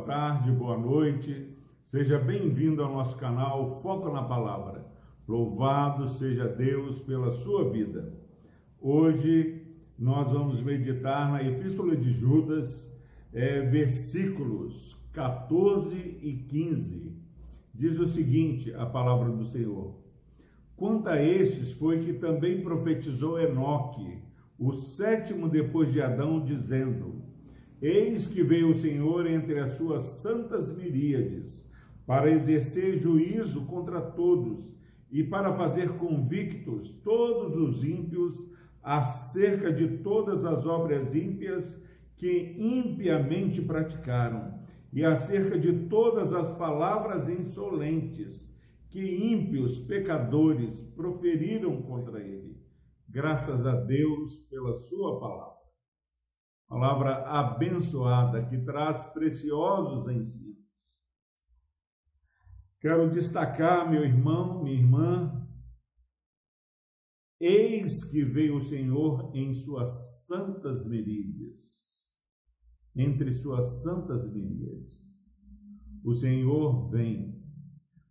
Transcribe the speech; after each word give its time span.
boa 0.00 0.06
tarde, 0.06 0.50
boa 0.50 0.78
noite. 0.78 1.46
Seja 1.84 2.18
bem-vindo 2.18 2.82
ao 2.82 2.90
nosso 2.90 3.16
canal 3.16 3.82
Foco 3.82 4.10
na 4.10 4.22
Palavra. 4.22 4.86
Louvado 5.28 6.08
seja 6.08 6.48
Deus 6.48 7.00
pela 7.00 7.30
sua 7.30 7.70
vida. 7.70 8.14
Hoje 8.80 9.62
nós 9.98 10.32
vamos 10.32 10.62
meditar 10.62 11.30
na 11.30 11.42
Epístola 11.42 11.94
de 11.94 12.12
Judas, 12.12 12.90
é, 13.30 13.60
versículos 13.60 14.96
14 15.12 15.94
e 15.94 16.44
15. 16.48 17.12
Diz 17.74 17.98
o 17.98 18.06
seguinte: 18.06 18.72
a 18.72 18.86
palavra 18.86 19.30
do 19.30 19.44
Senhor. 19.44 19.96
Quanto 20.76 21.08
a 21.08 21.22
estes, 21.22 21.72
foi 21.72 22.00
que 22.00 22.14
também 22.14 22.62
profetizou 22.62 23.38
Enoque, 23.38 24.22
o 24.58 24.72
sétimo 24.72 25.46
depois 25.46 25.92
de 25.92 26.00
Adão, 26.00 26.42
dizendo: 26.42 27.29
Eis 27.82 28.26
que 28.26 28.42
veio 28.42 28.72
o 28.72 28.78
Senhor 28.78 29.26
entre 29.26 29.58
as 29.58 29.78
suas 29.78 30.02
santas 30.20 30.70
miríades, 30.70 31.66
para 32.06 32.30
exercer 32.30 32.98
juízo 32.98 33.64
contra 33.64 34.02
todos 34.02 34.76
e 35.10 35.22
para 35.22 35.54
fazer 35.54 35.96
convictos 35.96 36.90
todos 37.02 37.56
os 37.56 37.82
ímpios 37.82 38.46
acerca 38.82 39.72
de 39.72 39.98
todas 39.98 40.44
as 40.44 40.66
obras 40.66 41.14
ímpias 41.14 41.80
que 42.16 42.54
impiamente 42.58 43.62
praticaram, 43.62 44.60
e 44.92 45.02
acerca 45.02 45.58
de 45.58 45.86
todas 45.88 46.34
as 46.34 46.52
palavras 46.52 47.30
insolentes 47.30 48.54
que 48.90 49.00
ímpios 49.00 49.78
pecadores 49.78 50.82
proferiram 50.94 51.80
contra 51.80 52.20
ele. 52.20 52.58
Graças 53.08 53.64
a 53.64 53.74
Deus 53.74 54.40
pela 54.50 54.74
sua 54.74 55.18
palavra 55.18 55.59
palavra 56.70 57.24
abençoada 57.26 58.46
que 58.46 58.56
traz 58.58 59.02
preciosos 59.12 60.08
ensinos. 60.08 60.56
Quero 62.80 63.10
destacar, 63.10 63.90
meu 63.90 64.04
irmão, 64.04 64.62
minha 64.62 64.76
irmã, 64.76 65.48
eis 67.40 68.04
que 68.04 68.24
veio 68.24 68.58
o 68.58 68.62
Senhor 68.62 69.32
em 69.34 69.52
suas 69.52 69.90
santas 70.28 70.86
miríades, 70.86 72.08
entre 72.94 73.32
suas 73.32 73.82
santas 73.82 74.32
miríades. 74.32 75.28
O 76.04 76.14
Senhor 76.14 76.88
vem 76.88 77.36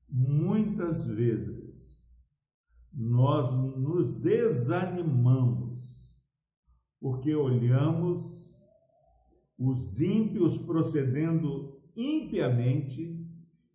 muitas 0.10 1.08
vezes 1.08 1.98
nós 2.92 3.54
nos 3.78 4.20
desanimamos 4.20 5.80
porque 7.00 7.34
olhamos 7.34 8.49
os 9.60 10.00
ímpios 10.00 10.58
procedendo 10.58 11.78
impiamente 11.96 13.20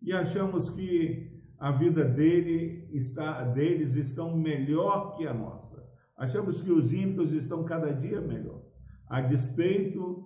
e 0.01 0.11
achamos 0.11 0.69
que 0.71 1.31
a 1.59 1.71
vida 1.71 2.03
dele 2.03 2.89
está, 2.91 3.43
deles 3.43 3.95
estão 3.95 4.35
melhor 4.35 5.15
que 5.15 5.27
a 5.27 5.33
nossa. 5.33 5.85
Achamos 6.17 6.61
que 6.61 6.71
os 6.71 6.91
ímpios 6.91 7.31
estão 7.31 7.63
cada 7.63 7.91
dia 7.91 8.19
melhor. 8.19 8.63
A 9.07 9.21
despeito 9.21 10.25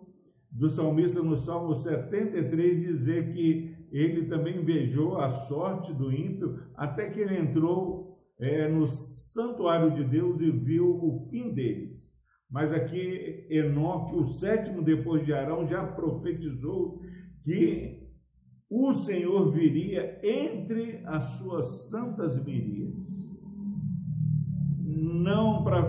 do 0.51 0.69
salmista 0.69 1.21
no 1.21 1.35
Salmo 1.35 1.75
73 1.75 2.79
dizer 2.79 3.33
que 3.33 3.75
ele 3.91 4.25
também 4.27 4.61
invejou 4.61 5.17
a 5.17 5.29
sorte 5.29 5.93
do 5.93 6.11
ímpio 6.11 6.59
até 6.75 7.09
que 7.09 7.19
ele 7.19 7.37
entrou 7.37 8.15
é, 8.39 8.67
no 8.69 8.87
santuário 8.87 9.93
de 9.93 10.03
Deus 10.03 10.39
e 10.39 10.49
viu 10.49 11.03
o 11.03 11.27
fim 11.29 11.53
deles. 11.53 12.08
Mas 12.49 12.73
aqui 12.73 13.45
Enoque, 13.49 14.15
o 14.15 14.25
sétimo 14.25 14.81
depois 14.81 15.23
de 15.23 15.31
Arão, 15.31 15.67
já 15.67 15.85
profetizou 15.85 17.01
que 17.43 18.09
o 18.69 18.93
Senhor 18.93 19.51
viria 19.51 20.19
entre 20.23 21.01
as 21.05 21.23
suas 21.37 21.89
santas 21.89 22.43
miríades. 22.43 23.29
Não 24.81 25.63
para 25.63 25.81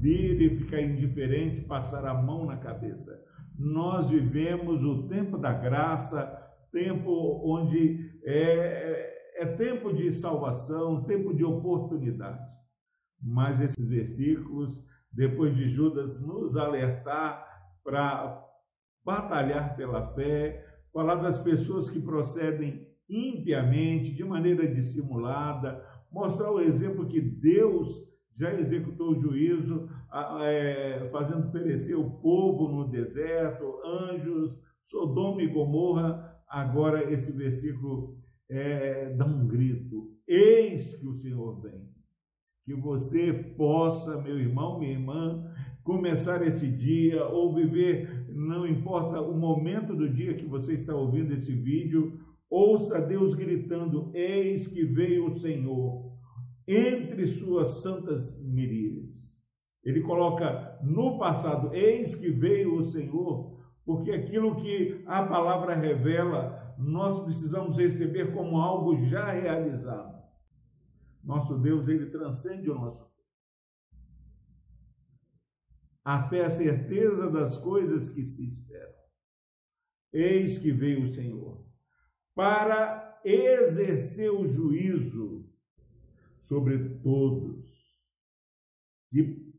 vir 0.00 0.40
e 0.40 0.56
ficar 0.56 0.80
indiferente, 0.80 1.62
passar 1.62 2.04
a 2.04 2.14
mão 2.14 2.46
na 2.46 2.56
cabeça. 2.56 3.20
Nós 3.56 4.08
vivemos 4.08 4.84
o 4.84 5.08
tempo 5.08 5.36
da 5.36 5.52
graça, 5.52 6.24
tempo 6.72 7.42
onde 7.44 8.20
é, 8.24 9.42
é 9.42 9.46
tempo 9.46 9.92
de 9.92 10.10
salvação, 10.12 11.04
tempo 11.04 11.34
de 11.34 11.44
oportunidade. 11.44 12.40
Mas 13.20 13.60
esses 13.60 13.88
versículos 13.88 14.84
depois 15.12 15.56
de 15.56 15.68
Judas 15.68 16.20
nos 16.20 16.56
alertar 16.56 17.46
para 17.82 18.44
batalhar 19.04 19.76
pela 19.76 20.14
fé, 20.14 20.64
falar 20.92 21.16
das 21.16 21.38
pessoas 21.38 21.88
que 21.88 22.00
procedem 22.00 22.86
impiamente, 23.08 24.14
de 24.14 24.22
maneira 24.22 24.66
dissimulada, 24.66 25.82
mostrar 26.12 26.50
o 26.50 26.60
exemplo 26.60 27.08
que 27.08 27.20
Deus 27.20 28.06
já 28.36 28.54
executou 28.54 29.12
o 29.12 29.20
juízo, 29.20 29.88
é, 30.42 31.08
fazendo 31.10 31.50
perecer 31.50 31.98
o 31.98 32.20
povo 32.20 32.68
no 32.68 32.88
deserto, 32.88 33.80
anjos, 33.84 34.56
Sodoma 34.82 35.42
e 35.42 35.48
Gomorra. 35.48 36.36
Agora, 36.48 37.10
esse 37.12 37.32
versículo 37.32 38.14
é, 38.48 39.14
dá 39.14 39.26
um 39.26 39.48
grito: 39.48 40.16
Eis 40.26 40.94
que 40.94 41.06
o 41.06 41.14
Senhor 41.14 41.60
vem 41.60 41.87
que 42.68 42.74
você 42.74 43.32
possa, 43.56 44.20
meu 44.20 44.38
irmão, 44.38 44.78
minha 44.78 44.92
irmã, 44.92 45.42
começar 45.82 46.46
esse 46.46 46.68
dia 46.68 47.24
ou 47.24 47.54
viver, 47.54 48.26
não 48.28 48.66
importa 48.66 49.22
o 49.22 49.34
momento 49.34 49.96
do 49.96 50.06
dia 50.06 50.34
que 50.34 50.44
você 50.44 50.74
está 50.74 50.94
ouvindo 50.94 51.32
esse 51.32 51.50
vídeo, 51.50 52.20
ouça 52.50 53.00
Deus 53.00 53.34
gritando: 53.34 54.10
Eis 54.12 54.66
que 54.66 54.84
veio 54.84 55.30
o 55.30 55.34
Senhor 55.34 56.12
entre 56.66 57.26
suas 57.28 57.80
santas 57.80 58.38
miríades. 58.38 59.34
Ele 59.82 60.02
coloca 60.02 60.78
no 60.82 61.18
passado: 61.18 61.74
Eis 61.74 62.14
que 62.14 62.28
veio 62.28 62.74
o 62.74 62.90
Senhor, 62.90 63.58
porque 63.82 64.10
aquilo 64.10 64.56
que 64.56 65.02
a 65.06 65.22
palavra 65.22 65.74
revela, 65.74 66.76
nós 66.78 67.18
precisamos 67.24 67.78
receber 67.78 68.34
como 68.34 68.58
algo 68.58 68.94
já 69.06 69.32
realizado. 69.32 70.07
Nosso 71.28 71.58
Deus, 71.58 71.86
ele 71.88 72.06
transcende 72.06 72.70
o 72.70 72.74
nosso 72.74 73.06
A 76.02 76.26
fé 76.26 76.38
é 76.38 76.46
a 76.46 76.50
certeza 76.50 77.30
das 77.30 77.58
coisas 77.58 78.08
que 78.08 78.24
se 78.24 78.48
esperam. 78.48 78.94
Eis 80.10 80.56
que 80.56 80.72
veio 80.72 81.04
o 81.04 81.08
Senhor 81.08 81.68
para 82.34 83.20
exercer 83.22 84.30
o 84.30 84.46
juízo 84.46 85.46
sobre 86.40 86.98
todos. 87.00 87.68
Que 89.10 89.52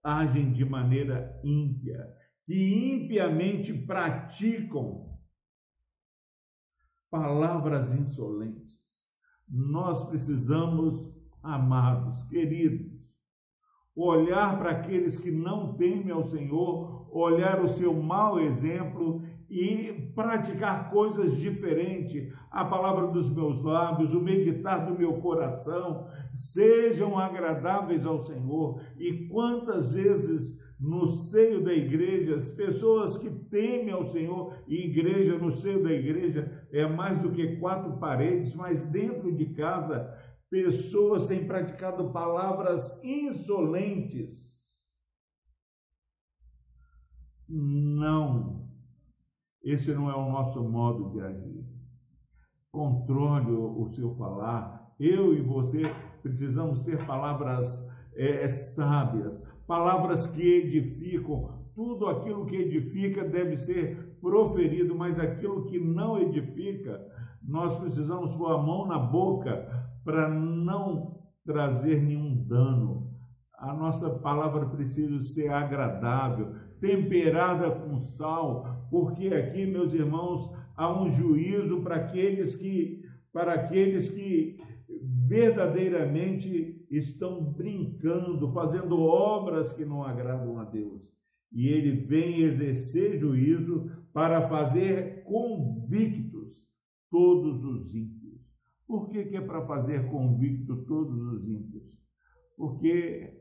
agem 0.00 0.52
de 0.52 0.64
maneira 0.64 1.40
ímpia, 1.42 2.06
que 2.44 2.92
impiamente 2.92 3.74
praticam 3.74 5.18
palavras 7.10 7.92
insolentes 7.92 8.77
nós 9.50 10.04
precisamos, 10.08 11.12
amados, 11.42 12.22
queridos, 12.24 13.08
olhar 13.96 14.58
para 14.58 14.70
aqueles 14.70 15.18
que 15.18 15.30
não 15.30 15.74
temem 15.74 16.10
ao 16.10 16.24
Senhor, 16.24 17.08
olhar 17.10 17.62
o 17.64 17.68
seu 17.68 17.92
mau 17.94 18.38
exemplo 18.38 19.22
e 19.50 20.12
praticar 20.14 20.90
coisas 20.90 21.36
diferentes. 21.36 22.32
A 22.50 22.64
palavra 22.64 23.08
dos 23.08 23.30
meus 23.30 23.62
lábios, 23.62 24.14
o 24.14 24.20
meditar 24.20 24.86
do 24.86 24.96
meu 24.96 25.14
coração, 25.14 26.06
sejam 26.34 27.18
agradáveis 27.18 28.04
ao 28.04 28.20
Senhor. 28.20 28.80
E 28.98 29.26
quantas 29.28 29.92
vezes 29.92 30.58
no 30.78 31.08
seio 31.08 31.64
da 31.64 31.72
igreja, 31.72 32.36
as 32.36 32.48
pessoas 32.50 33.16
que 33.16 33.28
temem 33.28 33.90
ao 33.90 34.06
Senhor, 34.06 34.54
e 34.68 34.86
igreja 34.86 35.36
no 35.36 35.50
seio 35.50 35.82
da 35.82 35.92
igreja 35.92 36.66
é 36.70 36.86
mais 36.86 37.20
do 37.20 37.32
que 37.32 37.56
quatro 37.56 37.98
paredes, 37.98 38.54
mas 38.54 38.84
dentro 38.86 39.34
de 39.34 39.46
casa, 39.54 40.08
pessoas 40.48 41.26
têm 41.26 41.46
praticado 41.46 42.12
palavras 42.12 43.02
insolentes. 43.02 44.56
Não, 47.48 48.68
esse 49.62 49.92
não 49.92 50.10
é 50.10 50.14
o 50.14 50.30
nosso 50.30 50.62
modo 50.62 51.10
de 51.10 51.20
agir. 51.20 51.66
Controle 52.70 53.50
o 53.50 53.88
seu 53.94 54.14
falar. 54.14 54.94
Eu 55.00 55.34
e 55.34 55.40
você 55.40 55.82
precisamos 56.22 56.82
ter 56.82 57.06
palavras 57.06 57.86
é, 58.14 58.46
sábias, 58.48 59.42
palavras 59.68 60.26
que 60.26 60.42
edificam, 60.42 61.58
tudo 61.74 62.08
aquilo 62.08 62.46
que 62.46 62.56
edifica 62.56 63.22
deve 63.22 63.56
ser 63.58 64.16
proferido, 64.18 64.96
mas 64.96 65.18
aquilo 65.18 65.66
que 65.66 65.78
não 65.78 66.18
edifica, 66.18 66.98
nós 67.46 67.78
precisamos 67.78 68.34
pôr 68.34 68.50
a 68.50 68.58
mão 68.58 68.86
na 68.86 68.98
boca 68.98 69.68
para 70.04 70.28
não 70.28 71.20
trazer 71.44 72.02
nenhum 72.02 72.44
dano. 72.46 73.12
A 73.58 73.74
nossa 73.74 74.08
palavra 74.08 74.66
precisa 74.66 75.22
ser 75.22 75.50
agradável, 75.50 76.54
temperada 76.80 77.70
com 77.70 78.00
sal, 78.00 78.86
porque 78.90 79.28
aqui, 79.28 79.66
meus 79.66 79.92
irmãos, 79.92 80.50
há 80.74 80.90
um 80.90 81.10
juízo 81.10 81.82
para 81.82 81.96
aqueles 81.96 82.56
que 82.56 83.06
para 83.32 83.52
aqueles 83.52 84.08
que 84.08 84.56
verdadeiramente 85.28 86.77
estão 86.90 87.42
brincando, 87.44 88.52
fazendo 88.52 88.98
obras 88.98 89.72
que 89.72 89.84
não 89.84 90.02
agradam 90.02 90.58
a 90.58 90.64
Deus. 90.64 91.12
E 91.52 91.68
ele 91.68 91.92
vem 91.92 92.42
exercer 92.42 93.18
juízo 93.18 93.90
para 94.12 94.48
fazer 94.48 95.22
convictos 95.24 96.52
todos 97.10 97.64
os 97.64 97.94
ímpios. 97.94 98.18
Por 98.86 99.08
que, 99.10 99.24
que 99.26 99.36
é 99.36 99.40
para 99.40 99.66
fazer 99.66 100.08
convicto 100.10 100.84
todos 100.84 101.20
os 101.20 101.48
ímpios? 101.48 101.98
Porque 102.56 103.34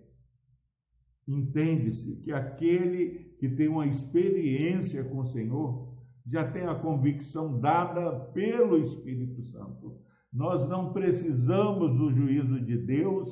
entende-se 1.28 2.18
que 2.18 2.32
aquele 2.32 3.36
que 3.40 3.50
tem 3.50 3.68
uma 3.68 3.88
experiência 3.88 5.04
com 5.04 5.20
o 5.20 5.26
Senhor 5.26 5.96
já 6.26 6.50
tem 6.52 6.64
a 6.64 6.76
convicção 6.76 7.60
dada 7.60 8.12
pelo 8.32 8.78
Espírito 8.78 9.44
Santo. 9.44 10.02
Nós 10.32 10.68
não 10.68 10.94
precisamos 10.94 11.98
do 11.98 12.12
juízo 12.12 12.60
de 12.60 12.78
Deus 12.78 13.30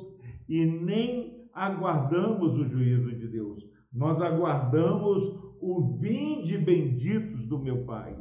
e 0.48 0.64
nem 0.64 1.48
aguardamos 1.52 2.54
o 2.54 2.64
juízo 2.66 3.14
de 3.14 3.28
Deus. 3.28 3.64
Nós 3.92 4.20
aguardamos 4.20 5.24
o 5.60 5.98
vinde 6.00 6.58
benditos 6.58 7.46
do 7.46 7.58
meu 7.58 7.84
Pai. 7.84 8.16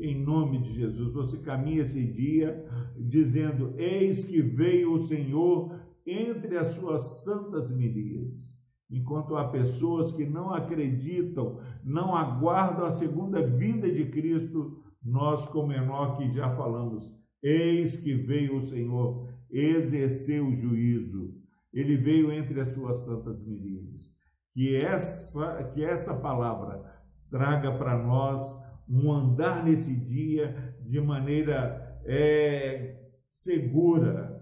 Em 0.00 0.24
nome 0.24 0.62
de 0.62 0.74
Jesus, 0.74 1.12
você 1.12 1.38
caminha 1.38 1.82
esse 1.82 2.04
dia 2.12 2.64
dizendo: 2.96 3.74
Eis 3.76 4.24
que 4.24 4.40
veio 4.40 4.92
o 4.92 5.06
Senhor 5.08 5.80
entre 6.06 6.56
as 6.56 6.74
suas 6.74 7.24
santas 7.24 7.70
miríades. 7.70 8.56
Enquanto 8.90 9.36
há 9.36 9.48
pessoas 9.48 10.12
que 10.12 10.24
não 10.24 10.50
acreditam, 10.50 11.60
não 11.84 12.14
aguardam 12.14 12.86
a 12.86 12.92
segunda 12.92 13.42
vinda 13.42 13.90
de 13.90 14.06
Cristo, 14.06 14.82
nós, 15.04 15.44
como 15.46 15.72
Enoque, 15.72 16.30
já 16.30 16.48
falamos, 16.56 17.17
eis 17.42 17.96
que 17.96 18.14
veio 18.14 18.56
o 18.56 18.62
Senhor 18.62 19.28
exercer 19.50 20.42
o 20.42 20.54
juízo. 20.54 21.34
Ele 21.72 21.96
veio 21.96 22.32
entre 22.32 22.60
as 22.60 22.68
suas 22.70 23.04
santas 23.04 23.44
miríades. 23.46 24.12
Que 24.52 24.76
essa, 24.76 25.64
que 25.72 25.84
essa 25.84 26.14
palavra 26.14 26.82
traga 27.30 27.76
para 27.76 28.02
nós 28.02 28.42
um 28.88 29.12
andar 29.12 29.64
nesse 29.64 29.94
dia 29.94 30.74
de 30.80 31.00
maneira 31.00 32.00
é, 32.06 32.96
segura, 33.30 34.38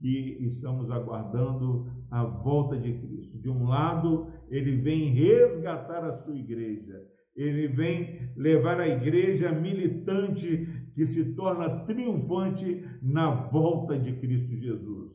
que 0.00 0.38
estamos 0.46 0.90
aguardando 0.90 1.86
a 2.10 2.24
volta 2.24 2.78
de 2.78 2.92
Cristo. 2.94 3.40
De 3.40 3.50
um 3.50 3.64
lado, 3.64 4.32
ele 4.48 4.76
vem 4.76 5.12
resgatar 5.12 6.04
a 6.04 6.16
sua 6.18 6.36
igreja, 6.36 6.98
ele 7.36 7.68
vem 7.68 8.32
levar 8.36 8.80
a 8.80 8.88
igreja 8.88 9.52
militante 9.52 10.66
que 10.98 11.06
se 11.06 11.32
torna 11.36 11.84
triunfante 11.84 12.84
na 13.00 13.30
volta 13.30 13.96
de 13.96 14.14
Cristo 14.14 14.56
Jesus. 14.56 15.14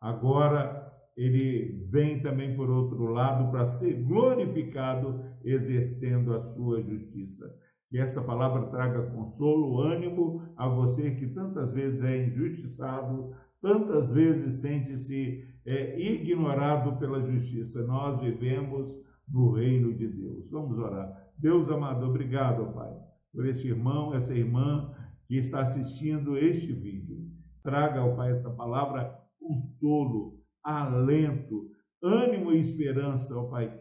Agora, 0.00 0.86
ele 1.16 1.84
vem 1.90 2.22
também 2.22 2.54
por 2.54 2.70
outro 2.70 3.06
lado 3.06 3.50
para 3.50 3.66
ser 3.66 4.04
glorificado 4.04 5.24
exercendo 5.42 6.32
a 6.32 6.40
sua 6.40 6.80
justiça. 6.80 7.44
Que 7.90 7.98
essa 7.98 8.22
palavra 8.22 8.68
traga 8.68 9.10
consolo, 9.10 9.80
ânimo 9.80 10.42
a 10.56 10.68
você 10.68 11.10
que 11.10 11.26
tantas 11.26 11.74
vezes 11.74 12.04
é 12.04 12.24
injustiçado, 12.24 13.34
tantas 13.60 14.12
vezes 14.12 14.60
sente-se 14.60 15.44
é, 15.66 16.00
ignorado 16.00 17.00
pela 17.00 17.20
justiça. 17.20 17.82
Nós 17.82 18.20
vivemos 18.20 18.96
no 19.28 19.54
reino 19.54 19.92
de 19.92 20.06
Deus. 20.06 20.52
Vamos 20.52 20.78
orar. 20.78 21.12
Deus 21.36 21.68
amado, 21.68 22.06
obrigado, 22.06 22.72
Pai, 22.72 22.94
por 23.34 23.44
este 23.44 23.66
irmão, 23.66 24.14
essa 24.14 24.32
irmã 24.32 24.94
que 25.26 25.38
está 25.38 25.62
assistindo 25.62 26.36
este 26.36 26.72
vídeo. 26.72 27.18
Traga, 27.62 28.04
ó 28.04 28.14
Pai, 28.14 28.32
essa 28.32 28.50
palavra 28.50 29.18
consolo, 29.40 30.40
alento, 30.62 31.70
ânimo 32.02 32.52
e 32.52 32.60
esperança, 32.60 33.36
ó 33.36 33.44
Pai, 33.48 33.72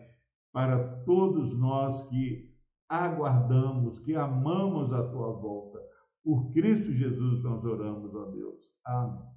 para 0.51 1.03
todos 1.03 1.57
nós 1.57 2.09
que 2.09 2.53
aguardamos, 2.89 3.99
que 3.99 4.15
amamos 4.15 4.91
a 4.93 5.03
tua 5.09 5.33
volta. 5.33 5.79
Por 6.23 6.51
Cristo 6.51 6.91
Jesus 6.91 7.43
nós 7.43 7.63
oramos, 7.63 8.13
ó 8.15 8.25
Deus. 8.31 8.59
Amém. 8.85 9.35